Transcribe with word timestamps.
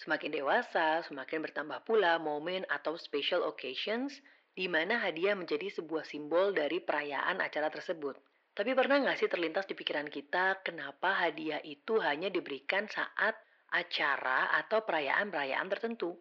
Semakin 0.00 0.32
dewasa, 0.32 1.04
semakin 1.04 1.44
bertambah 1.44 1.84
pula 1.84 2.16
momen 2.16 2.64
atau 2.72 2.96
special 2.96 3.44
occasions 3.44 4.16
di 4.56 4.64
mana 4.64 4.96
hadiah 4.96 5.36
menjadi 5.36 5.68
sebuah 5.68 6.08
simbol 6.08 6.56
dari 6.56 6.80
perayaan 6.80 7.44
acara 7.44 7.68
tersebut. 7.68 8.16
Tapi 8.56 8.72
pernah 8.72 8.96
nggak 9.04 9.20
sih 9.20 9.28
terlintas 9.28 9.68
di 9.68 9.76
pikiran 9.76 10.08
kita 10.08 10.64
kenapa 10.64 11.20
hadiah 11.20 11.60
itu 11.60 12.00
hanya 12.00 12.32
diberikan 12.32 12.88
saat 12.88 13.36
acara 13.68 14.56
atau 14.64 14.82
perayaan-perayaan 14.88 15.68
tertentu? 15.68 16.16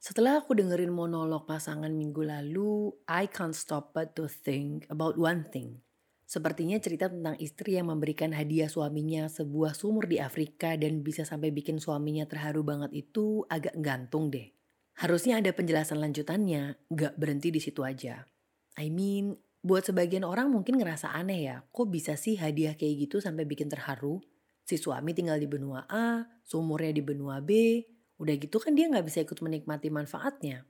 Setelah 0.00 0.40
aku 0.40 0.56
dengerin 0.56 0.96
monolog 0.96 1.44
pasangan 1.44 1.92
minggu 1.92 2.24
lalu, 2.24 2.88
I 3.04 3.28
can't 3.28 3.52
stop 3.52 3.92
but 3.92 4.16
to 4.16 4.32
think 4.32 4.88
about 4.88 5.20
one 5.20 5.44
thing. 5.52 5.84
Sepertinya 6.30 6.78
cerita 6.78 7.10
tentang 7.10 7.34
istri 7.42 7.74
yang 7.74 7.90
memberikan 7.90 8.30
hadiah 8.30 8.70
suaminya 8.70 9.26
sebuah 9.26 9.74
sumur 9.74 10.06
di 10.06 10.22
Afrika 10.22 10.78
dan 10.78 11.02
bisa 11.02 11.26
sampai 11.26 11.50
bikin 11.50 11.82
suaminya 11.82 12.22
terharu 12.22 12.62
banget 12.62 12.94
itu 12.94 13.42
agak 13.50 13.74
gantung 13.82 14.30
deh. 14.30 14.46
Harusnya 14.94 15.42
ada 15.42 15.50
penjelasan 15.50 15.98
lanjutannya, 15.98 16.78
gak 16.86 17.18
berhenti 17.18 17.50
di 17.50 17.58
situ 17.58 17.82
aja. 17.82 18.30
I 18.78 18.94
mean, 18.94 19.42
buat 19.58 19.90
sebagian 19.90 20.22
orang 20.22 20.54
mungkin 20.54 20.78
ngerasa 20.78 21.10
aneh 21.10 21.50
ya, 21.50 21.56
kok 21.66 21.90
bisa 21.90 22.14
sih 22.14 22.38
hadiah 22.38 22.78
kayak 22.78 23.10
gitu 23.10 23.18
sampai 23.18 23.42
bikin 23.42 23.66
terharu? 23.66 24.22
Si 24.62 24.78
suami 24.78 25.10
tinggal 25.10 25.42
di 25.42 25.50
benua 25.50 25.82
A, 25.90 26.30
sumurnya 26.46 26.94
di 26.94 27.02
benua 27.02 27.42
B, 27.42 27.82
udah 28.22 28.34
gitu 28.38 28.62
kan 28.62 28.78
dia 28.78 28.86
gak 28.86 29.02
bisa 29.02 29.26
ikut 29.26 29.42
menikmati 29.42 29.90
manfaatnya. 29.90 30.62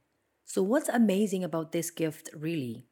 So 0.48 0.64
what's 0.64 0.88
amazing 0.88 1.44
about 1.44 1.76
this 1.76 1.92
gift 1.92 2.32
really? 2.32 2.89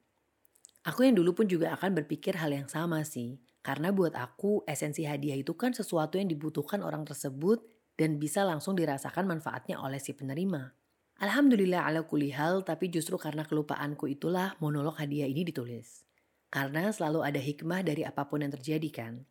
Aku 0.89 1.05
yang 1.05 1.21
dulu 1.21 1.37
pun 1.37 1.45
juga 1.45 1.77
akan 1.77 2.01
berpikir 2.01 2.41
hal 2.41 2.49
yang 2.49 2.65
sama 2.65 3.05
sih. 3.05 3.37
Karena 3.61 3.93
buat 3.93 4.17
aku 4.17 4.65
esensi 4.65 5.05
hadiah 5.05 5.37
itu 5.37 5.53
kan 5.53 5.77
sesuatu 5.77 6.17
yang 6.17 6.33
dibutuhkan 6.33 6.81
orang 6.81 7.05
tersebut 7.05 7.61
dan 8.01 8.17
bisa 8.17 8.41
langsung 8.41 8.73
dirasakan 8.73 9.29
manfaatnya 9.29 9.77
oleh 9.85 10.01
si 10.01 10.17
penerima. 10.17 10.73
Alhamdulillah 11.21 11.85
ala 11.85 12.09
kulihal 12.09 12.65
tapi 12.65 12.89
justru 12.89 13.21
karena 13.21 13.45
kelupaanku 13.45 14.09
itulah 14.09 14.57
monolog 14.65 14.97
hadiah 14.97 15.29
ini 15.29 15.45
ditulis. 15.45 16.09
Karena 16.49 16.89
selalu 16.89 17.21
ada 17.21 17.41
hikmah 17.43 17.85
dari 17.85 18.09
apa 18.09 18.25
pun 18.25 18.41
yang 18.41 18.55
terjadi 18.57 18.89
kan. 18.89 19.29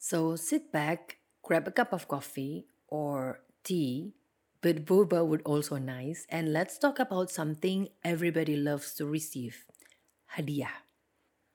So 0.00 0.40
sit 0.40 0.72
back, 0.72 1.20
grab 1.44 1.68
a 1.68 1.74
cup 1.76 1.92
of 1.92 2.08
coffee 2.08 2.64
or 2.88 3.44
tea, 3.68 4.16
but 4.64 4.88
boba 4.88 5.20
would 5.20 5.44
also 5.44 5.76
nice 5.76 6.24
and 6.32 6.56
let's 6.56 6.80
talk 6.80 6.96
about 6.96 7.28
something 7.28 7.92
everybody 8.00 8.56
loves 8.56 8.96
to 8.96 9.04
receive– 9.04 9.68
hadiah. 10.34 10.86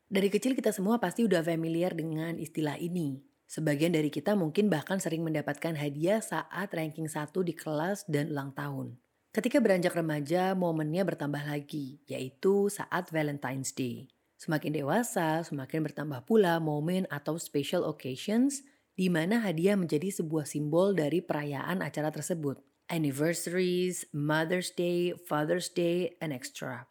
Dari 0.05 0.29
kecil 0.29 0.53
kita 0.53 0.69
semua 0.69 1.01
pasti 1.01 1.25
udah 1.25 1.41
familiar 1.41 1.95
dengan 1.97 2.37
istilah 2.37 2.77
ini. 2.77 3.25
Sebagian 3.45 3.93
dari 3.93 4.09
kita 4.09 4.33
mungkin 4.33 4.69
bahkan 4.69 4.97
sering 4.97 5.21
mendapatkan 5.21 5.77
hadiah 5.77 6.21
saat 6.21 6.69
ranking 6.73 7.05
satu 7.05 7.45
di 7.45 7.53
kelas 7.53 8.05
dan 8.09 8.33
ulang 8.33 8.53
tahun. 8.53 8.97
Ketika 9.35 9.59
beranjak 9.59 9.91
remaja, 9.91 10.55
momennya 10.55 11.03
bertambah 11.03 11.43
lagi, 11.43 11.99
yaitu 12.07 12.71
saat 12.71 13.11
Valentine's 13.11 13.75
Day. 13.75 14.07
Semakin 14.39 14.71
dewasa, 14.71 15.43
semakin 15.43 15.83
bertambah 15.83 16.23
pula 16.23 16.59
momen 16.63 17.03
atau 17.11 17.35
special 17.35 17.83
occasions 17.83 18.63
di 18.95 19.11
mana 19.11 19.43
hadiah 19.43 19.75
menjadi 19.75 20.07
sebuah 20.07 20.47
simbol 20.47 20.95
dari 20.95 21.19
perayaan 21.19 21.83
acara 21.83 22.15
tersebut. 22.15 22.63
Anniversaries, 22.87 24.07
Mother's 24.15 24.71
Day, 24.71 25.11
Father's 25.27 25.67
Day, 25.67 26.15
and 26.23 26.31
extra. 26.31 26.87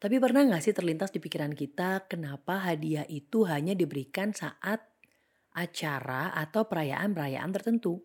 Tapi 0.00 0.16
pernah 0.16 0.48
nggak 0.48 0.64
sih 0.64 0.72
terlintas 0.72 1.12
di 1.12 1.20
pikiran 1.20 1.52
kita 1.52 2.08
kenapa 2.08 2.56
hadiah 2.56 3.04
itu 3.04 3.44
hanya 3.44 3.76
diberikan 3.76 4.32
saat 4.32 4.80
acara 5.52 6.32
atau 6.32 6.64
perayaan-perayaan 6.64 7.52
tertentu? 7.52 8.00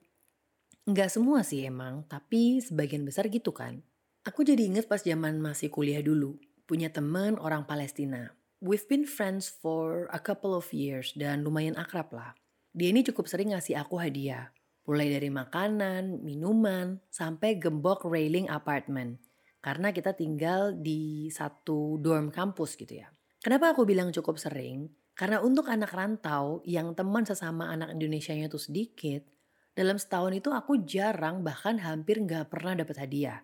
Nggak 0.91 1.07
semua 1.07 1.39
sih 1.47 1.63
emang, 1.63 2.03
tapi 2.11 2.59
sebagian 2.59 3.07
besar 3.07 3.31
gitu 3.31 3.55
kan. 3.55 3.79
Aku 4.27 4.43
jadi 4.43 4.67
inget 4.67 4.91
pas 4.91 4.99
zaman 4.99 5.39
masih 5.39 5.71
kuliah 5.71 6.03
dulu, 6.03 6.35
punya 6.67 6.91
temen 6.91 7.39
orang 7.39 7.63
Palestina. 7.63 8.35
We've 8.59 8.83
been 8.91 9.07
friends 9.07 9.47
for 9.47 10.11
a 10.11 10.19
couple 10.19 10.51
of 10.51 10.75
years 10.75 11.15
dan 11.15 11.47
lumayan 11.47 11.79
akrab 11.79 12.11
lah. 12.11 12.35
Dia 12.75 12.91
ini 12.91 13.07
cukup 13.07 13.31
sering 13.31 13.55
ngasih 13.55 13.79
aku 13.79 14.03
hadiah. 14.03 14.51
Mulai 14.83 15.15
dari 15.15 15.31
makanan, 15.31 16.19
minuman, 16.27 16.99
sampai 17.07 17.55
gembok 17.55 18.03
railing 18.03 18.51
apartment 18.51 19.24
karena 19.65 19.89
kita 19.89 20.13
tinggal 20.13 20.77
di 20.77 21.25
satu 21.33 21.97
dorm 21.97 22.29
kampus 22.29 22.77
gitu 22.77 23.01
ya. 23.01 23.09
Kenapa 23.41 23.73
aku 23.73 23.81
bilang 23.81 24.13
cukup 24.13 24.37
sering? 24.37 24.85
Karena 25.17 25.41
untuk 25.41 25.73
anak 25.73 25.89
rantau 25.89 26.61
yang 26.69 26.93
teman 26.93 27.25
sesama 27.25 27.73
anak 27.73 27.97
Indonesia-nya 27.97 28.45
tuh 28.45 28.61
sedikit, 28.61 29.25
dalam 29.73 29.97
setahun 29.97 30.37
itu 30.37 30.53
aku 30.53 30.85
jarang 30.85 31.41
bahkan 31.41 31.81
hampir 31.81 32.21
nggak 32.21 32.53
pernah 32.53 32.77
dapat 32.77 33.09
hadiah. 33.09 33.41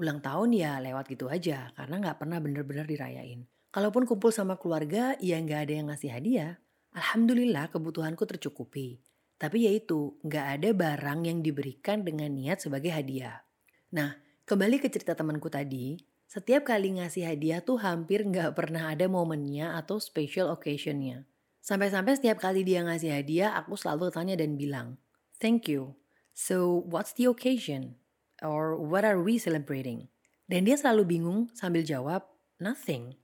Ulang 0.00 0.24
tahun 0.24 0.56
ya 0.56 0.80
lewat 0.80 1.04
gitu 1.12 1.28
aja 1.28 1.68
karena 1.76 2.00
nggak 2.00 2.16
pernah 2.16 2.40
bener-bener 2.40 2.88
dirayain. 2.88 3.44
Kalaupun 3.68 4.08
kumpul 4.08 4.32
sama 4.32 4.56
keluarga 4.56 5.20
ya 5.20 5.36
nggak 5.36 5.68
ada 5.68 5.72
yang 5.76 5.86
ngasih 5.92 6.16
hadiah. 6.16 6.56
Alhamdulillah 6.96 7.68
kebutuhanku 7.68 8.24
tercukupi. 8.24 9.04
Tapi 9.36 9.68
yaitu 9.68 10.16
nggak 10.24 10.46
ada 10.56 10.68
barang 10.72 11.28
yang 11.28 11.44
diberikan 11.44 12.08
dengan 12.08 12.32
niat 12.32 12.64
sebagai 12.64 12.88
hadiah. 12.88 13.44
Nah 13.92 14.31
Kembali 14.42 14.82
ke 14.82 14.90
cerita 14.90 15.14
temanku 15.14 15.46
tadi, 15.46 15.94
setiap 16.26 16.66
kali 16.66 16.98
ngasih 16.98 17.30
hadiah 17.30 17.62
tuh 17.62 17.78
hampir 17.78 18.26
nggak 18.26 18.58
pernah 18.58 18.90
ada 18.90 19.06
momennya 19.06 19.78
atau 19.78 20.02
special 20.02 20.50
occasionnya. 20.50 21.30
Sampai-sampai 21.62 22.18
setiap 22.18 22.42
kali 22.42 22.66
dia 22.66 22.82
ngasih 22.82 23.14
hadiah, 23.14 23.54
aku 23.54 23.78
selalu 23.78 24.10
tanya 24.10 24.34
dan 24.34 24.58
bilang, 24.58 24.98
Thank 25.38 25.70
you. 25.70 25.94
So, 26.34 26.82
what's 26.90 27.14
the 27.14 27.30
occasion? 27.30 28.02
Or 28.42 28.74
what 28.74 29.06
are 29.06 29.22
we 29.22 29.38
celebrating? 29.38 30.10
Dan 30.50 30.66
dia 30.66 30.74
selalu 30.74 31.06
bingung 31.06 31.54
sambil 31.54 31.86
jawab, 31.86 32.26
nothing. 32.58 33.14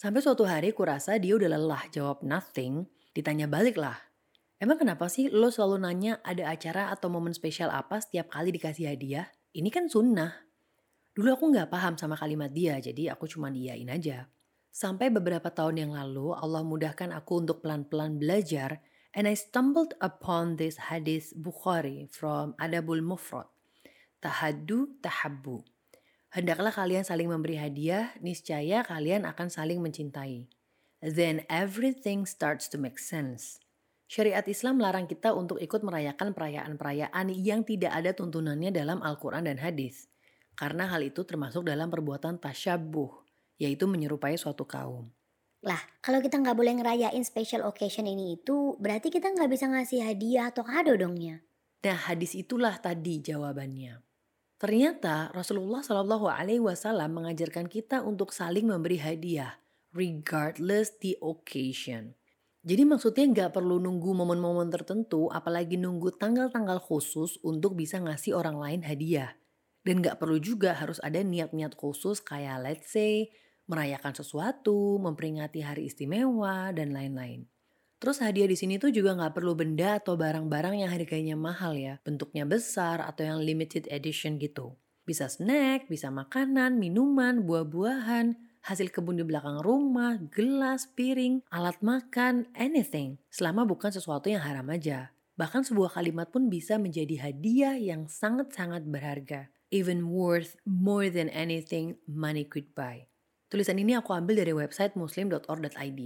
Sampai 0.00 0.24
suatu 0.24 0.48
hari 0.48 0.72
kurasa 0.72 1.20
dia 1.20 1.36
udah 1.36 1.60
lelah 1.60 1.84
jawab 1.92 2.24
nothing, 2.24 2.88
ditanya 3.12 3.44
balik 3.44 3.76
lah. 3.76 4.00
Emang 4.56 4.80
kenapa 4.80 5.12
sih 5.12 5.28
lo 5.28 5.52
selalu 5.52 5.84
nanya 5.84 6.24
ada 6.24 6.48
acara 6.48 6.88
atau 6.88 7.12
momen 7.12 7.36
spesial 7.36 7.68
apa 7.68 8.00
setiap 8.00 8.32
kali 8.32 8.48
dikasih 8.48 8.88
hadiah? 8.88 9.28
Ini 9.52 9.68
kan 9.68 9.92
sunnah. 9.92 10.53
Dulu 11.14 11.30
aku 11.30 11.44
nggak 11.54 11.70
paham 11.70 11.94
sama 11.94 12.18
kalimat 12.18 12.50
dia, 12.50 12.82
jadi 12.82 13.14
aku 13.14 13.30
cuma 13.30 13.46
diain 13.46 13.86
aja. 13.86 14.26
Sampai 14.74 15.14
beberapa 15.14 15.46
tahun 15.46 15.86
yang 15.86 15.92
lalu, 15.94 16.34
Allah 16.34 16.66
mudahkan 16.66 17.14
aku 17.14 17.46
untuk 17.46 17.62
pelan-pelan 17.62 18.18
belajar, 18.18 18.82
and 19.14 19.30
I 19.30 19.38
stumbled 19.38 19.94
upon 20.02 20.58
this 20.58 20.90
hadis 20.90 21.30
Bukhari 21.30 22.10
from 22.10 22.58
Adabul 22.58 22.98
Mufrad. 22.98 23.46
Tahaddu 24.18 24.98
tahabbu. 24.98 25.62
Hendaklah 26.34 26.74
kalian 26.74 27.06
saling 27.06 27.30
memberi 27.30 27.62
hadiah, 27.62 28.10
niscaya 28.18 28.82
kalian 28.82 29.22
akan 29.22 29.46
saling 29.46 29.78
mencintai. 29.78 30.50
Then 30.98 31.46
everything 31.46 32.26
starts 32.26 32.66
to 32.74 32.76
make 32.80 32.98
sense. 32.98 33.62
Syariat 34.10 34.42
Islam 34.50 34.82
melarang 34.82 35.06
kita 35.06 35.30
untuk 35.30 35.62
ikut 35.62 35.86
merayakan 35.86 36.34
perayaan-perayaan 36.34 37.30
yang 37.38 37.62
tidak 37.62 37.94
ada 37.94 38.10
tuntunannya 38.10 38.74
dalam 38.74 38.98
Al-Quran 38.98 39.46
dan 39.46 39.62
hadis. 39.62 40.10
Karena 40.54 40.86
hal 40.90 41.02
itu 41.02 41.26
termasuk 41.26 41.66
dalam 41.66 41.90
perbuatan 41.90 42.38
tasyabuh, 42.38 43.10
yaitu 43.58 43.90
menyerupai 43.90 44.38
suatu 44.38 44.66
kaum. 44.66 45.10
Lah, 45.64 45.80
kalau 46.04 46.20
kita 46.20 46.36
nggak 46.38 46.56
boleh 46.56 46.76
ngerayain 46.76 47.24
special 47.24 47.64
occasion 47.64 48.04
ini 48.04 48.36
itu, 48.36 48.76
berarti 48.76 49.08
kita 49.08 49.32
nggak 49.32 49.48
bisa 49.48 49.66
ngasih 49.66 50.04
hadiah 50.04 50.52
atau 50.52 50.60
kado 50.60 50.92
dongnya. 50.92 51.40
Nah, 51.84 51.98
hadis 52.08 52.36
itulah 52.36 52.76
tadi 52.80 53.24
jawabannya. 53.24 54.04
Ternyata 54.60 55.34
Rasulullah 55.34 55.84
Shallallahu 55.84 56.30
Alaihi 56.30 56.62
Wasallam 56.62 57.20
mengajarkan 57.20 57.68
kita 57.68 58.00
untuk 58.00 58.32
saling 58.32 58.68
memberi 58.68 58.96
hadiah, 58.96 59.60
regardless 59.92 60.96
the 61.00 61.18
occasion. 61.20 62.16
Jadi 62.64 62.88
maksudnya 62.88 63.28
nggak 63.28 63.60
perlu 63.60 63.76
nunggu 63.76 64.16
momen-momen 64.16 64.72
tertentu, 64.72 65.28
apalagi 65.28 65.76
nunggu 65.76 66.16
tanggal-tanggal 66.16 66.80
khusus 66.80 67.36
untuk 67.44 67.76
bisa 67.76 68.00
ngasih 68.00 68.32
orang 68.32 68.56
lain 68.56 68.80
hadiah. 68.80 69.36
Dan 69.84 70.00
gak 70.00 70.16
perlu 70.16 70.40
juga 70.40 70.72
harus 70.72 70.96
ada 71.04 71.20
niat-niat 71.20 71.76
khusus 71.76 72.24
kayak 72.24 72.64
let's 72.64 72.88
say 72.88 73.28
merayakan 73.68 74.16
sesuatu, 74.16 74.96
memperingati 74.96 75.60
hari 75.60 75.92
istimewa, 75.92 76.72
dan 76.72 76.92
lain-lain. 76.92 77.44
Terus 78.00 78.20
hadiah 78.20 78.48
di 78.48 78.56
sini 78.56 78.76
tuh 78.76 78.92
juga 78.92 79.16
gak 79.16 79.36
perlu 79.36 79.56
benda 79.56 80.00
atau 80.00 80.16
barang-barang 80.16 80.84
yang 80.84 80.90
harganya 80.92 81.36
mahal 81.36 81.76
ya, 81.76 82.00
bentuknya 82.04 82.44
besar 82.44 83.00
atau 83.00 83.24
yang 83.24 83.40
limited 83.40 83.88
edition 83.88 84.36
gitu. 84.36 84.76
Bisa 85.04 85.28
snack, 85.28 85.88
bisa 85.88 86.08
makanan, 86.08 86.80
minuman, 86.80 87.44
buah-buahan, 87.44 88.36
hasil 88.64 88.88
kebun 88.88 89.20
di 89.20 89.24
belakang 89.24 89.60
rumah, 89.60 90.16
gelas, 90.32 90.88
piring, 90.96 91.44
alat 91.52 91.76
makan, 91.84 92.48
anything. 92.56 93.20
Selama 93.28 93.68
bukan 93.68 93.92
sesuatu 93.92 94.32
yang 94.32 94.40
haram 94.40 94.64
aja. 94.72 95.12
Bahkan 95.36 95.68
sebuah 95.68 95.92
kalimat 95.92 96.32
pun 96.32 96.48
bisa 96.48 96.80
menjadi 96.80 97.28
hadiah 97.28 97.76
yang 97.76 98.08
sangat-sangat 98.08 98.84
berharga 98.88 99.53
even 99.74 100.06
worth 100.06 100.54
more 100.62 101.10
than 101.10 101.26
anything 101.34 101.98
money 102.06 102.46
could 102.46 102.70
buy. 102.78 103.10
Tulisan 103.50 103.82
ini 103.82 103.98
aku 103.98 104.14
ambil 104.14 104.46
dari 104.46 104.54
website 104.54 104.94
muslim.org.id. 104.94 106.00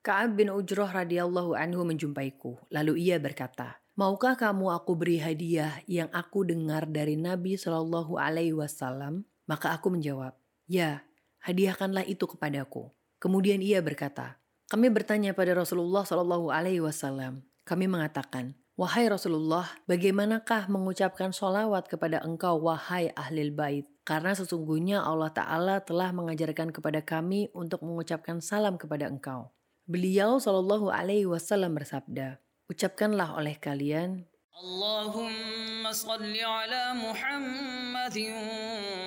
Ka'ab 0.00 0.32
bin 0.32 0.48
Ujroh 0.48 0.88
radhiyallahu 0.88 1.52
anhu 1.52 1.84
menjumpaiku, 1.84 2.56
lalu 2.72 3.04
ia 3.04 3.20
berkata, 3.20 3.84
Maukah 4.00 4.32
kamu 4.32 4.72
aku 4.72 4.96
beri 4.96 5.20
hadiah 5.20 5.84
yang 5.84 6.08
aku 6.08 6.48
dengar 6.48 6.88
dari 6.88 7.20
Nabi 7.20 7.60
Shallallahu 7.60 8.16
Alaihi 8.16 8.56
Wasallam? 8.56 9.28
Maka 9.44 9.76
aku 9.76 9.92
menjawab, 9.92 10.32
ya, 10.64 11.04
hadiahkanlah 11.44 12.08
itu 12.08 12.24
kepadaku. 12.24 12.88
Kemudian 13.20 13.60
ia 13.60 13.84
berkata, 13.84 14.40
kami 14.72 14.88
bertanya 14.88 15.36
pada 15.36 15.52
Rasulullah 15.52 16.08
Shallallahu 16.08 16.48
Alaihi 16.48 16.80
Wasallam. 16.80 17.44
Kami 17.68 17.84
mengatakan, 17.84 18.56
wahai 18.80 19.12
Rasulullah, 19.12 19.68
bagaimanakah 19.84 20.72
mengucapkan 20.72 21.36
sholawat 21.36 21.84
kepada 21.84 22.24
engkau 22.24 22.56
wahai 22.64 23.12
ahlil 23.12 23.52
bait? 23.52 23.84
Karena 24.08 24.32
sesungguhnya 24.32 25.04
Allah 25.04 25.28
Ta'ala 25.28 25.84
telah 25.84 26.08
mengajarkan 26.16 26.72
kepada 26.72 27.04
kami 27.04 27.52
untuk 27.52 27.84
mengucapkan 27.84 28.40
salam 28.40 28.80
kepada 28.80 29.12
engkau. 29.12 29.52
Beliau 29.84 30.40
Shallallahu 30.40 30.88
Alaihi 30.88 31.28
Wasallam 31.28 31.76
bersabda, 31.76 32.40
Ucapkanlah 32.72 33.36
oleh 33.36 33.60
kalian 33.60 34.24
Allahumma 34.54 35.90
salli 35.90 36.38
ala 36.38 36.94
Muhammad 36.94 38.16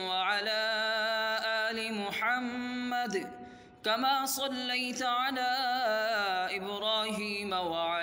wa 0.04 0.18
ala 0.34 0.66
ali 1.72 1.88
Muhammad 1.94 3.14
kama 3.80 4.28
sallaita 4.28 5.08
ala 5.08 5.54
Ibrahim 6.52 7.56
wa 7.56 8.03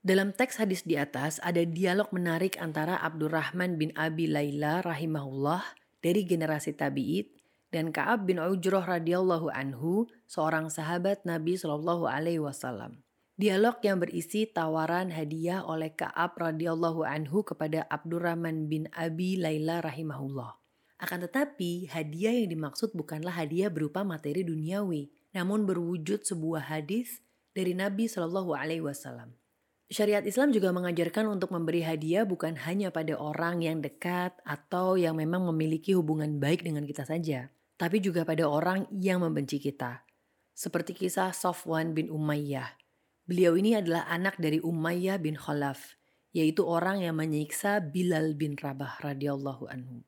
Dalam 0.00 0.32
teks 0.32 0.56
hadis 0.56 0.88
di 0.88 0.96
atas 0.96 1.36
ada 1.44 1.60
dialog 1.60 2.08
menarik 2.08 2.56
antara 2.56 2.96
Abdurrahman 3.04 3.76
bin 3.76 3.92
Abi 3.92 4.24
Laila 4.32 4.80
rahimahullah 4.80 5.60
dari 6.00 6.24
generasi 6.24 6.72
tabi'id 6.72 7.28
dan 7.68 7.92
Ka'ab 7.92 8.24
bin 8.24 8.40
Ujroh 8.40 8.80
radhiyallahu 8.80 9.52
anhu, 9.52 10.08
seorang 10.24 10.72
sahabat 10.72 11.28
Nabi 11.28 11.60
Shallallahu 11.60 12.08
alaihi 12.08 12.40
wasallam. 12.40 13.04
Dialog 13.36 13.76
yang 13.84 14.00
berisi 14.00 14.48
tawaran 14.48 15.12
hadiah 15.12 15.68
oleh 15.68 15.92
Ka'ab 15.92 16.32
radhiyallahu 16.32 17.04
anhu 17.04 17.44
kepada 17.44 17.84
Abdurrahman 17.92 18.72
bin 18.72 18.88
Abi 18.96 19.36
Laila 19.36 19.84
rahimahullah. 19.84 20.56
Akan 20.96 21.20
tetapi, 21.28 21.92
hadiah 21.92 22.40
yang 22.40 22.48
dimaksud 22.48 22.96
bukanlah 22.96 23.36
hadiah 23.36 23.68
berupa 23.68 24.00
materi 24.00 24.48
duniawi, 24.48 25.12
namun 25.36 25.68
berwujud 25.68 26.24
sebuah 26.24 26.72
hadis 26.72 27.20
dari 27.52 27.76
Nabi 27.76 28.08
Shallallahu 28.08 28.56
alaihi 28.56 28.80
wasallam. 28.80 29.36
Syariat 29.90 30.22
Islam 30.22 30.54
juga 30.54 30.70
mengajarkan 30.70 31.26
untuk 31.26 31.50
memberi 31.50 31.82
hadiah 31.82 32.22
bukan 32.22 32.54
hanya 32.62 32.94
pada 32.94 33.18
orang 33.18 33.58
yang 33.58 33.82
dekat 33.82 34.38
atau 34.46 34.94
yang 34.94 35.18
memang 35.18 35.42
memiliki 35.50 35.98
hubungan 35.98 36.38
baik 36.38 36.62
dengan 36.62 36.86
kita 36.86 37.02
saja, 37.02 37.50
tapi 37.74 37.98
juga 37.98 38.22
pada 38.22 38.46
orang 38.46 38.86
yang 38.94 39.18
membenci 39.18 39.58
kita. 39.58 40.06
Seperti 40.54 40.94
kisah 40.94 41.34
Sofwan 41.34 41.90
bin 41.90 42.06
Umayyah. 42.06 42.70
Beliau 43.26 43.58
ini 43.58 43.74
adalah 43.74 44.06
anak 44.06 44.38
dari 44.38 44.62
Umayyah 44.62 45.18
bin 45.18 45.34
Khalaf, 45.34 45.98
yaitu 46.30 46.62
orang 46.62 47.02
yang 47.02 47.18
menyiksa 47.18 47.82
Bilal 47.82 48.38
bin 48.38 48.54
Rabah 48.54 49.02
radhiyallahu 49.02 49.66
anhu. 49.74 50.06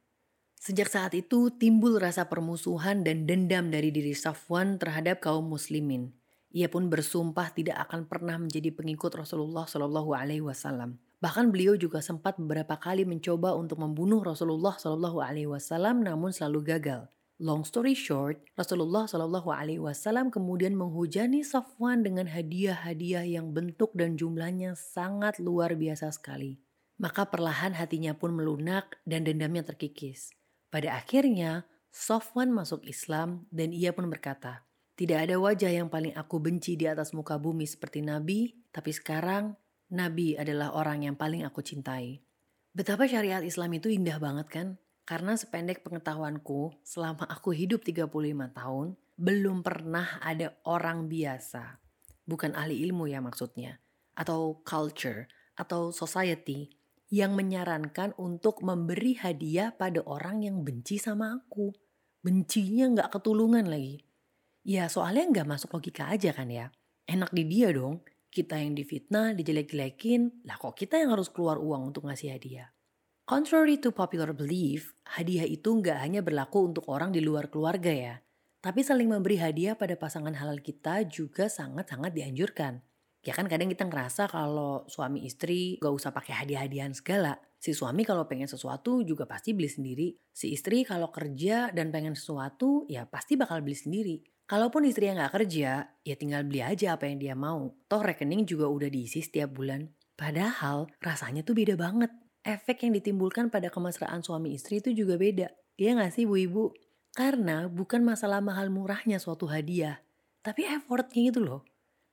Sejak 0.63 0.95
saat 0.95 1.11
itu 1.19 1.51
timbul 1.59 1.99
rasa 1.99 2.31
permusuhan 2.31 3.03
dan 3.03 3.27
dendam 3.27 3.67
dari 3.67 3.91
diri 3.91 4.15
Safwan 4.15 4.79
terhadap 4.79 5.19
kaum 5.19 5.51
muslimin. 5.51 6.15
Ia 6.53 6.69
pun 6.69 6.93
bersumpah 6.93 7.49
tidak 7.57 7.81
akan 7.89 8.05
pernah 8.05 8.37
menjadi 8.37 8.69
pengikut 8.77 9.17
Rasulullah 9.17 9.65
Shallallahu 9.65 10.13
Alaihi 10.13 10.45
Wasallam. 10.45 11.01
Bahkan 11.25 11.49
beliau 11.49 11.81
juga 11.81 12.05
sempat 12.05 12.37
beberapa 12.37 12.77
kali 12.77 13.09
mencoba 13.09 13.57
untuk 13.57 13.81
membunuh 13.81 14.21
Rasulullah 14.21 14.77
Shallallahu 14.77 15.25
Alaihi 15.25 15.49
Wasallam, 15.49 16.05
namun 16.05 16.29
selalu 16.29 16.77
gagal. 16.77 17.09
Long 17.41 17.65
story 17.65 17.97
short, 17.97 18.45
Rasulullah 18.53 19.09
Shallallahu 19.09 19.49
Alaihi 19.49 19.81
Wasallam 19.81 20.29
kemudian 20.29 20.77
menghujani 20.77 21.41
Safwan 21.41 22.05
dengan 22.05 22.29
hadiah-hadiah 22.29 23.25
yang 23.25 23.57
bentuk 23.57 23.97
dan 23.97 24.21
jumlahnya 24.21 24.77
sangat 24.77 25.41
luar 25.41 25.73
biasa 25.73 26.13
sekali. 26.13 26.61
Maka 27.01 27.27
perlahan 27.33 27.73
hatinya 27.73 28.13
pun 28.13 28.37
melunak 28.37 29.01
dan 29.09 29.25
dendamnya 29.25 29.65
terkikis. 29.65 30.37
Pada 30.69 31.01
akhirnya, 31.01 31.65
Safwan 31.89 32.53
masuk 32.53 32.85
Islam 32.85 33.49
dan 33.49 33.73
ia 33.73 33.97
pun 33.97 34.07
berkata, 34.13 34.69
tidak 34.93 35.25
ada 35.25 35.41
wajah 35.41 35.73
yang 35.73 35.89
paling 35.89 36.13
aku 36.13 36.37
benci 36.37 36.77
di 36.77 36.85
atas 36.85 37.17
muka 37.17 37.41
bumi 37.41 37.65
seperti 37.65 38.05
Nabi, 38.05 38.53
tapi 38.69 38.93
sekarang 38.93 39.57
Nabi 39.93 40.37
adalah 40.37 40.77
orang 40.77 41.09
yang 41.09 41.17
paling 41.17 41.45
aku 41.49 41.65
cintai. 41.65 42.21
Betapa 42.73 43.09
syariat 43.09 43.41
Islam 43.41 43.73
itu 43.77 43.89
indah 43.89 44.17
banget 44.21 44.49
kan? 44.53 44.69
Karena 45.09 45.37
sependek 45.37 45.85
pengetahuanku, 45.85 46.81
selama 46.85 47.29
aku 47.29 47.53
hidup 47.57 47.85
35 47.85 48.09
tahun, 48.53 48.97
belum 49.17 49.61
pernah 49.61 50.21
ada 50.25 50.57
orang 50.69 51.09
biasa, 51.09 51.81
bukan 52.25 52.57
ahli 52.57 52.81
ilmu 52.87 53.09
ya 53.09 53.21
maksudnya, 53.21 53.81
atau 54.17 54.61
culture, 54.65 55.29
atau 55.57 55.93
society, 55.93 56.73
yang 57.13 57.37
menyarankan 57.37 58.17
untuk 58.17 58.65
memberi 58.65 59.21
hadiah 59.21 59.73
pada 59.77 60.01
orang 60.09 60.49
yang 60.49 60.65
benci 60.65 60.97
sama 60.97 61.37
aku. 61.37 61.73
Bencinya 62.25 62.89
nggak 62.89 63.13
ketulungan 63.13 63.69
lagi. 63.69 64.12
Ya 64.63 64.87
soalnya 64.87 65.27
nggak 65.27 65.49
masuk 65.49 65.75
logika 65.75 66.07
aja 66.07 66.31
kan 66.31 66.47
ya. 66.47 66.71
Enak 67.07 67.35
di 67.35 67.43
dia 67.51 67.75
dong, 67.75 68.07
kita 68.31 68.63
yang 68.63 68.79
difitnah, 68.79 69.35
dijelek-jelekin, 69.35 70.47
lah 70.47 70.55
kok 70.55 70.79
kita 70.79 71.03
yang 71.03 71.11
harus 71.13 71.29
keluar 71.29 71.59
uang 71.59 71.91
untuk 71.91 72.07
ngasih 72.07 72.33
hadiah. 72.33 72.71
Contrary 73.27 73.83
to 73.83 73.91
popular 73.91 74.31
belief, 74.31 74.95
hadiah 75.19 75.47
itu 75.47 75.67
nggak 75.67 75.99
hanya 75.99 76.21
berlaku 76.23 76.63
untuk 76.63 76.87
orang 76.91 77.11
di 77.11 77.19
luar 77.19 77.51
keluarga 77.51 77.91
ya. 77.91 78.15
Tapi 78.63 78.87
saling 78.87 79.11
memberi 79.11 79.43
hadiah 79.43 79.75
pada 79.75 79.99
pasangan 79.99 80.35
halal 80.39 80.63
kita 80.63 81.03
juga 81.11 81.51
sangat-sangat 81.51 82.15
dianjurkan. 82.15 82.79
Ya 83.23 83.35
kan 83.35 83.47
kadang 83.47 83.71
kita 83.71 83.87
ngerasa 83.87 84.27
kalau 84.27 84.83
suami 84.91 85.23
istri 85.23 85.79
gak 85.79 85.95
usah 85.95 86.11
pakai 86.11 86.43
hadiah-hadiahan 86.43 86.95
segala. 86.95 87.39
Si 87.63 87.71
suami 87.71 88.03
kalau 88.03 88.27
pengen 88.27 88.51
sesuatu 88.51 89.07
juga 89.07 89.27
pasti 89.31 89.55
beli 89.55 89.71
sendiri. 89.71 90.09
Si 90.35 90.51
istri 90.51 90.83
kalau 90.83 91.11
kerja 91.15 91.71
dan 91.71 91.95
pengen 91.95 92.19
sesuatu 92.19 92.83
ya 92.91 93.07
pasti 93.07 93.39
bakal 93.39 93.63
beli 93.63 93.79
sendiri. 93.79 94.17
Kalaupun 94.53 94.85
istri 94.85 95.09
yang 95.09 95.17
gak 95.17 95.33
kerja, 95.33 95.97
ya 96.05 96.15
tinggal 96.21 96.45
beli 96.45 96.61
aja 96.61 97.01
apa 97.01 97.09
yang 97.09 97.17
dia 97.17 97.33
mau. 97.33 97.73
Toh 97.89 98.05
rekening 98.05 98.45
juga 98.45 98.69
udah 98.69 98.93
diisi 98.93 99.25
setiap 99.25 99.49
bulan. 99.49 99.89
Padahal 100.13 100.93
rasanya 101.01 101.41
tuh 101.41 101.57
beda 101.57 101.73
banget 101.73 102.13
efek 102.45 102.85
yang 102.85 102.93
ditimbulkan 102.93 103.49
pada 103.49 103.73
kemesraan 103.73 104.21
suami 104.21 104.53
istri 104.53 104.85
itu 104.85 104.93
juga 104.93 105.17
beda. 105.17 105.49
Iya 105.81 105.97
gak 105.97 106.13
sih 106.13 106.29
ibu-ibu? 106.29 106.69
Karena 107.17 107.65
bukan 107.65 108.05
masalah 108.05 108.45
mahal 108.45 108.69
murahnya 108.69 109.17
suatu 109.17 109.49
hadiah, 109.49 110.05
tapi 110.45 110.69
effortnya 110.69 111.33
itu 111.33 111.41
loh. 111.41 111.65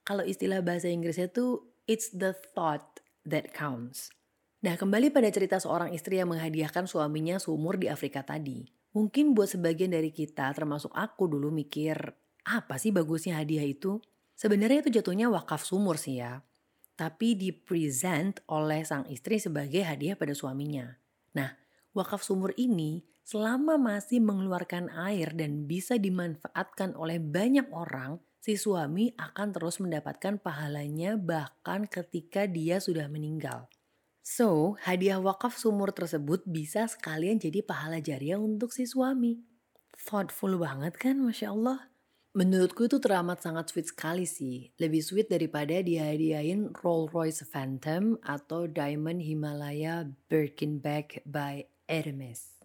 Kalau 0.07 0.23
istilah 0.23 0.63
bahasa 0.63 0.87
Inggrisnya 0.87 1.27
tuh, 1.27 1.75
it's 1.91 2.07
the 2.15 2.31
thought 2.55 3.03
that 3.27 3.51
counts. 3.51 4.15
Nah 4.63 4.79
kembali 4.79 5.11
pada 5.11 5.27
cerita 5.27 5.59
seorang 5.59 5.91
istri 5.91 6.23
yang 6.23 6.31
menghadiahkan 6.31 6.87
suaminya 6.87 7.35
seumur 7.35 7.75
di 7.75 7.91
Afrika 7.91 8.23
tadi. 8.23 8.63
Mungkin 8.95 9.37
buat 9.37 9.51
sebagian 9.51 9.93
dari 9.93 10.09
kita, 10.09 10.49
termasuk 10.55 10.89
aku 10.97 11.29
dulu 11.29 11.53
mikir, 11.53 12.18
apa 12.47 12.79
sih 12.79 12.93
bagusnya 12.93 13.39
hadiah 13.41 13.65
itu? 13.65 13.99
Sebenarnya 14.35 14.87
itu 14.87 15.01
jatuhnya 15.01 15.27
wakaf 15.27 15.63
sumur 15.63 15.99
sih 15.99 16.23
ya 16.23 16.43
tapi 16.99 17.39
dipresent 17.39 18.43
oleh 18.51 18.83
sang 18.83 19.07
istri 19.07 19.39
sebagai 19.39 19.87
hadiah 19.87 20.19
pada 20.19 20.35
suaminya. 20.35 20.99
Nah, 21.31 21.55
wakaf 21.95 22.19
sumur 22.19 22.51
ini 22.59 23.07
selama 23.23 23.79
masih 23.79 24.19
mengeluarkan 24.19 24.91
air 25.07 25.31
dan 25.31 25.63
bisa 25.63 25.95
dimanfaatkan 25.95 26.99
oleh 26.99 27.15
banyak 27.23 27.71
orang, 27.71 28.19
si 28.43 28.59
suami 28.59 29.15
akan 29.15 29.55
terus 29.55 29.79
mendapatkan 29.79 30.43
pahalanya 30.43 31.15
bahkan 31.15 31.87
ketika 31.87 32.43
dia 32.51 32.83
sudah 32.83 33.07
meninggal. 33.07 33.71
So, 34.19 34.75
hadiah 34.83 35.23
wakaf 35.23 35.55
sumur 35.55 35.95
tersebut 35.95 36.43
bisa 36.43 36.83
sekalian 36.91 37.39
jadi 37.39 37.63
pahala 37.63 38.03
jariah 38.03 38.43
untuk 38.43 38.75
si 38.75 38.83
suami. 38.83 39.39
Thoughtful 39.95 40.59
banget 40.59 40.99
kan, 40.99 41.23
Masya 41.23 41.55
Allah. 41.55 41.87
Menurutku 42.39 42.87
itu 42.87 43.03
teramat 43.03 43.43
sangat 43.43 43.67
sweet 43.67 43.91
sekali 43.91 44.23
sih. 44.23 44.71
Lebih 44.79 45.03
sweet 45.03 45.27
daripada 45.27 45.83
dihadiahin 45.83 46.71
Rolls 46.71 47.11
Royce 47.11 47.43
Phantom 47.43 48.15
atau 48.23 48.63
Diamond 48.63 49.19
Himalaya 49.19 50.07
Birkenback 50.31 51.19
by 51.27 51.67
Hermes. 51.83 52.63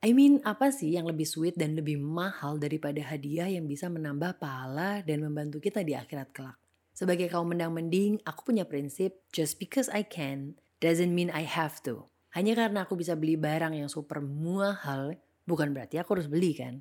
I 0.00 0.16
mean, 0.16 0.40
apa 0.40 0.72
sih 0.72 0.96
yang 0.96 1.04
lebih 1.04 1.28
sweet 1.28 1.52
dan 1.52 1.76
lebih 1.76 2.00
mahal 2.00 2.56
daripada 2.56 2.96
hadiah 3.04 3.44
yang 3.52 3.68
bisa 3.68 3.92
menambah 3.92 4.40
pahala 4.40 5.04
dan 5.04 5.20
membantu 5.20 5.60
kita 5.60 5.84
di 5.84 5.92
akhirat 5.92 6.32
kelak? 6.32 6.56
Sebagai 6.96 7.28
kaum 7.28 7.52
mendang 7.52 7.76
mending, 7.76 8.24
aku 8.24 8.56
punya 8.56 8.64
prinsip, 8.64 9.20
just 9.36 9.60
because 9.60 9.92
I 9.92 10.00
can, 10.00 10.56
doesn't 10.80 11.12
mean 11.12 11.28
I 11.28 11.44
have 11.44 11.84
to. 11.84 12.08
Hanya 12.32 12.56
karena 12.56 12.88
aku 12.88 12.96
bisa 12.96 13.20
beli 13.20 13.36
barang 13.36 13.76
yang 13.76 13.92
super 13.92 14.24
mahal, 14.24 15.12
bukan 15.44 15.76
berarti 15.76 16.00
aku 16.00 16.16
harus 16.16 16.32
beli 16.32 16.56
kan? 16.56 16.80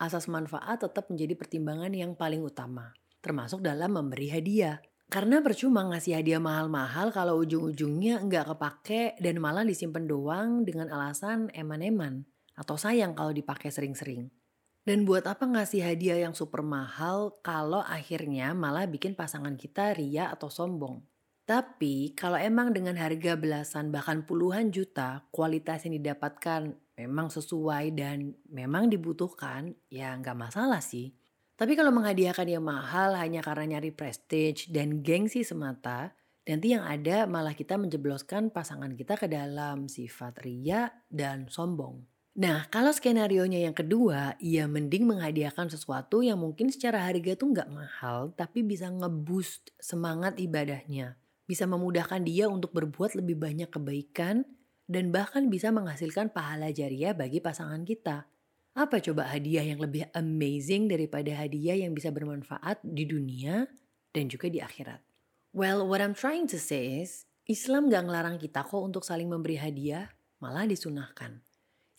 Asas 0.00 0.32
manfaat 0.32 0.80
tetap 0.80 1.12
menjadi 1.12 1.36
pertimbangan 1.36 1.92
yang 1.92 2.16
paling 2.16 2.40
utama, 2.40 2.96
termasuk 3.20 3.60
dalam 3.60 3.92
memberi 3.92 4.32
hadiah. 4.32 4.80
Karena 5.12 5.44
percuma 5.44 5.84
ngasih 5.84 6.16
hadiah 6.16 6.40
mahal-mahal 6.40 7.12
kalau 7.12 7.36
ujung-ujungnya 7.44 8.24
nggak 8.24 8.48
kepake 8.56 9.20
dan 9.20 9.36
malah 9.36 9.60
disimpan 9.60 10.08
doang 10.08 10.64
dengan 10.64 10.88
alasan 10.88 11.52
eman-eman 11.52 12.24
atau 12.56 12.80
sayang 12.80 13.12
kalau 13.12 13.36
dipakai 13.36 13.68
sering-sering. 13.68 14.32
Dan 14.80 15.04
buat 15.04 15.28
apa 15.28 15.44
ngasih 15.44 15.84
hadiah 15.84 16.24
yang 16.24 16.32
super 16.32 16.64
mahal 16.64 17.36
kalau 17.44 17.84
akhirnya 17.84 18.56
malah 18.56 18.88
bikin 18.88 19.12
pasangan 19.12 19.52
kita 19.60 19.92
ria 19.92 20.32
atau 20.32 20.48
sombong? 20.48 21.04
Tapi 21.44 22.16
kalau 22.16 22.40
emang 22.40 22.72
dengan 22.72 22.96
harga 22.96 23.36
belasan 23.36 23.92
bahkan 23.92 24.24
puluhan 24.24 24.72
juta 24.72 25.28
kualitas 25.28 25.84
yang 25.84 26.00
didapatkan 26.00 26.78
memang 27.06 27.32
sesuai 27.32 27.96
dan 27.96 28.36
memang 28.52 28.92
dibutuhkan 28.92 29.72
ya 29.88 30.12
nggak 30.20 30.36
masalah 30.36 30.84
sih. 30.84 31.16
Tapi 31.56 31.76
kalau 31.76 31.92
menghadiahkan 31.92 32.48
yang 32.48 32.64
mahal 32.64 33.16
hanya 33.16 33.44
karena 33.44 33.76
nyari 33.76 33.92
prestige 33.92 34.72
dan 34.72 35.04
gengsi 35.04 35.44
semata, 35.44 36.12
nanti 36.48 36.72
yang 36.72 36.84
ada 36.84 37.28
malah 37.28 37.52
kita 37.52 37.76
menjebloskan 37.76 38.48
pasangan 38.48 38.92
kita 38.96 39.16
ke 39.16 39.28
dalam 39.28 39.88
sifat 39.88 40.40
ria 40.40 40.88
dan 41.08 41.48
sombong. 41.48 42.00
Nah, 42.40 42.64
kalau 42.72 42.94
skenario-nya 42.94 43.60
yang 43.68 43.76
kedua, 43.76 44.38
ya 44.40 44.64
mending 44.64 45.04
menghadiahkan 45.04 45.68
sesuatu 45.68 46.24
yang 46.24 46.40
mungkin 46.40 46.72
secara 46.72 47.04
harga 47.04 47.36
tuh 47.36 47.52
nggak 47.52 47.68
mahal, 47.68 48.32
tapi 48.32 48.64
bisa 48.64 48.88
ngeboost 48.88 49.76
semangat 49.76 50.40
ibadahnya 50.40 51.20
bisa 51.50 51.66
memudahkan 51.66 52.22
dia 52.22 52.46
untuk 52.46 52.70
berbuat 52.70 53.18
lebih 53.18 53.34
banyak 53.34 53.66
kebaikan 53.66 54.46
dan 54.90 55.14
bahkan 55.14 55.46
bisa 55.46 55.70
menghasilkan 55.70 56.34
pahala 56.34 56.74
jariah 56.74 57.14
bagi 57.14 57.38
pasangan 57.38 57.86
kita. 57.86 58.26
Apa 58.74 58.98
coba 58.98 59.30
hadiah 59.30 59.62
yang 59.62 59.78
lebih 59.78 60.10
amazing 60.10 60.90
daripada 60.90 61.30
hadiah 61.30 61.78
yang 61.78 61.94
bisa 61.94 62.10
bermanfaat 62.10 62.82
di 62.82 63.06
dunia 63.06 63.70
dan 64.10 64.26
juga 64.26 64.50
di 64.50 64.58
akhirat? 64.58 64.98
Well, 65.54 65.86
what 65.86 66.02
I'm 66.02 66.18
trying 66.18 66.50
to 66.50 66.58
say 66.58 66.98
is, 67.06 67.30
Islam 67.46 67.86
gak 67.86 68.10
ngelarang 68.10 68.42
kita 68.42 68.66
kok 68.66 68.82
untuk 68.82 69.06
saling 69.06 69.30
memberi 69.30 69.62
hadiah, 69.62 70.10
malah 70.42 70.66
disunahkan. 70.66 71.38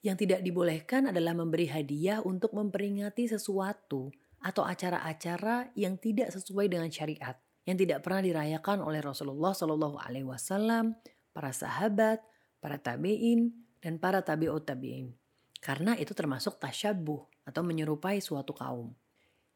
Yang 0.04 0.28
tidak 0.28 0.40
dibolehkan 0.44 1.08
adalah 1.16 1.32
memberi 1.32 1.72
hadiah 1.72 2.20
untuk 2.20 2.52
memperingati 2.52 3.32
sesuatu 3.32 4.12
atau 4.44 4.64
acara-acara 4.68 5.72
yang 5.80 5.96
tidak 5.96 6.36
sesuai 6.36 6.68
dengan 6.68 6.92
syariat 6.92 7.40
yang 7.66 7.78
tidak 7.78 8.02
pernah 8.02 8.26
dirayakan 8.26 8.82
oleh 8.82 9.02
Rasulullah 9.04 9.54
Shallallahu 9.54 10.02
Alaihi 10.02 10.26
Wasallam, 10.26 10.98
para 11.30 11.54
sahabat, 11.54 12.22
para 12.62 12.78
tabiin, 12.78 13.50
dan 13.82 13.98
para 13.98 14.22
tabiut 14.22 14.64
tabiin. 14.64 15.18
Karena 15.58 15.98
itu 15.98 16.14
termasuk 16.14 16.62
tasyabuh 16.62 17.26
atau 17.50 17.62
menyerupai 17.66 18.22
suatu 18.22 18.54
kaum. 18.54 18.94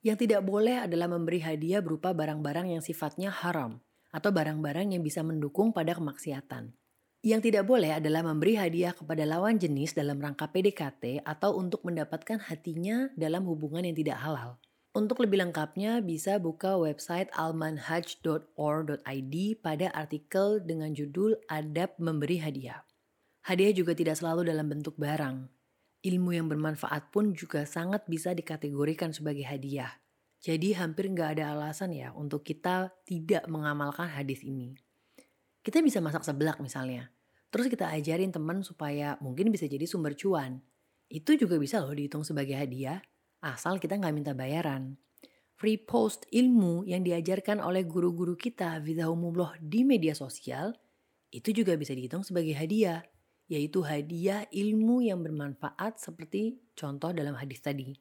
Yang 0.05 0.29
tidak 0.29 0.45
boleh 0.45 0.85
adalah 0.85 1.09
memberi 1.09 1.41
hadiah 1.41 1.81
berupa 1.81 2.13
barang-barang 2.13 2.77
yang 2.77 2.81
sifatnya 2.81 3.33
haram 3.33 3.81
atau 4.13 4.29
barang-barang 4.29 4.93
yang 4.93 5.01
bisa 5.01 5.25
mendukung 5.25 5.73
pada 5.73 5.97
kemaksiatan. 5.97 6.77
Yang 7.25 7.41
tidak 7.49 7.65
boleh 7.65 7.97
adalah 7.97 8.21
memberi 8.21 8.53
hadiah 8.53 8.93
kepada 8.93 9.25
lawan 9.25 9.57
jenis 9.57 9.97
dalam 9.97 10.21
rangka 10.21 10.45
PDKT 10.53 11.25
atau 11.25 11.57
untuk 11.57 11.81
mendapatkan 11.81 12.37
hatinya 12.37 13.09
dalam 13.17 13.49
hubungan 13.49 13.81
yang 13.81 13.97
tidak 13.97 14.21
halal. 14.21 14.61
Untuk 14.93 15.25
lebih 15.25 15.41
lengkapnya 15.41 16.05
bisa 16.05 16.37
buka 16.37 16.77
website 16.77 17.33
almanhaj.or.id 17.33 19.35
pada 19.59 19.89
artikel 19.89 20.61
dengan 20.61 20.93
judul 20.93 21.41
Adab 21.49 21.97
Memberi 21.97 22.37
Hadiah. 22.39 22.85
Hadiah 23.45 23.77
juga 23.77 23.93
tidak 23.93 24.17
selalu 24.17 24.49
dalam 24.49 24.65
bentuk 24.65 24.97
barang. 24.97 25.45
Ilmu 26.01 26.33
yang 26.33 26.49
bermanfaat 26.49 27.13
pun 27.13 27.29
juga 27.37 27.61
sangat 27.69 28.01
bisa 28.09 28.33
dikategorikan 28.33 29.13
sebagai 29.13 29.45
hadiah. 29.45 30.01
Jadi 30.41 30.73
hampir 30.73 31.13
nggak 31.13 31.37
ada 31.37 31.53
alasan 31.53 31.93
ya 31.93 32.09
untuk 32.17 32.41
kita 32.41 32.89
tidak 33.05 33.45
mengamalkan 33.45 34.09
hadis 34.09 34.41
ini. 34.41 34.73
Kita 35.61 35.77
bisa 35.85 36.01
masak 36.01 36.25
seblak 36.25 36.57
misalnya. 36.57 37.13
Terus 37.53 37.69
kita 37.69 37.93
ajarin 37.93 38.33
teman 38.33 38.65
supaya 38.65 39.13
mungkin 39.21 39.53
bisa 39.53 39.69
jadi 39.69 39.85
sumber 39.85 40.17
cuan. 40.17 40.65
Itu 41.05 41.37
juga 41.37 41.61
bisa 41.61 41.85
loh 41.85 41.93
dihitung 41.93 42.25
sebagai 42.25 42.57
hadiah 42.57 42.97
asal 43.45 43.77
kita 43.77 43.93
nggak 44.01 44.15
minta 44.17 44.33
bayaran. 44.33 44.97
Free 45.53 45.77
post 45.77 46.25
ilmu 46.33 46.81
yang 46.89 47.05
diajarkan 47.05 47.61
oleh 47.61 47.85
guru-guru 47.85 48.33
kita 48.33 48.81
umumloh 49.05 49.53
di 49.61 49.85
media 49.85 50.17
sosial 50.17 50.73
itu 51.29 51.53
juga 51.53 51.77
bisa 51.77 51.93
dihitung 51.93 52.25
sebagai 52.25 52.57
hadiah, 52.57 53.05
yaitu 53.45 53.85
hadiah 53.85 54.49
ilmu 54.49 55.05
yang 55.05 55.21
bermanfaat 55.21 56.01
seperti 56.01 56.61
contoh 56.73 57.13
dalam 57.13 57.37
hadis 57.37 57.61
tadi. 57.61 57.93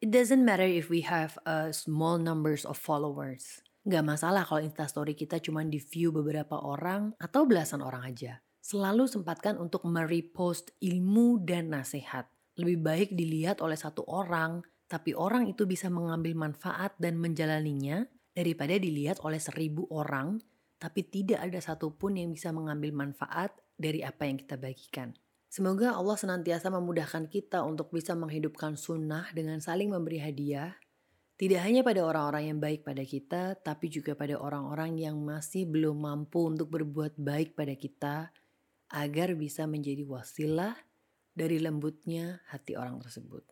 It 0.00 0.08
doesn't 0.08 0.40
matter 0.40 0.64
if 0.64 0.88
we 0.88 1.04
have 1.04 1.36
a 1.44 1.70
small 1.76 2.16
numbers 2.16 2.64
of 2.64 2.80
followers. 2.80 3.60
Gak 3.84 4.04
masalah 4.04 4.44
kalau 4.44 4.64
instastory 4.64 5.12
kita 5.12 5.40
cuma 5.40 5.64
di 5.64 5.80
view 5.80 6.12
beberapa 6.12 6.56
orang 6.56 7.12
atau 7.20 7.44
belasan 7.44 7.84
orang 7.84 8.08
aja. 8.08 8.40
Selalu 8.60 9.08
sempatkan 9.08 9.56
untuk 9.56 9.84
merepost 9.88 10.72
ilmu 10.80 11.44
dan 11.44 11.72
nasihat. 11.72 12.28
Lebih 12.56 12.78
baik 12.80 13.08
dilihat 13.16 13.64
oleh 13.64 13.76
satu 13.76 14.04
orang 14.08 14.60
tapi 14.90 15.14
orang 15.14 15.46
itu 15.46 15.70
bisa 15.70 15.86
mengambil 15.86 16.34
manfaat 16.34 16.98
dan 16.98 17.14
menjalaninya 17.14 18.10
daripada 18.34 18.74
dilihat 18.74 19.22
oleh 19.22 19.38
seribu 19.38 19.86
orang, 19.94 20.42
tapi 20.82 21.06
tidak 21.06 21.46
ada 21.46 21.62
satupun 21.62 22.18
yang 22.18 22.34
bisa 22.34 22.50
mengambil 22.50 22.90
manfaat 22.90 23.54
dari 23.80 24.04
apa 24.04 24.28
yang 24.28 24.36
kita 24.36 24.60
bagikan. 24.60 25.16
Semoga 25.48 25.96
Allah 25.96 26.14
senantiasa 26.14 26.68
memudahkan 26.68 27.26
kita 27.32 27.64
untuk 27.64 27.90
bisa 27.90 28.12
menghidupkan 28.12 28.76
sunnah 28.76 29.32
dengan 29.32 29.58
saling 29.58 29.90
memberi 29.90 30.20
hadiah, 30.20 30.76
tidak 31.40 31.64
hanya 31.64 31.80
pada 31.80 32.04
orang-orang 32.04 32.52
yang 32.52 32.58
baik 32.60 32.84
pada 32.84 33.00
kita, 33.00 33.56
tapi 33.64 33.88
juga 33.88 34.12
pada 34.12 34.36
orang-orang 34.36 35.00
yang 35.00 35.16
masih 35.24 35.64
belum 35.64 36.04
mampu 36.04 36.52
untuk 36.52 36.68
berbuat 36.68 37.16
baik 37.16 37.56
pada 37.56 37.72
kita, 37.74 38.28
agar 38.92 39.32
bisa 39.34 39.64
menjadi 39.64 40.04
wasilah 40.04 40.76
dari 41.32 41.56
lembutnya 41.56 42.44
hati 42.52 42.76
orang 42.76 43.00
tersebut. 43.00 43.42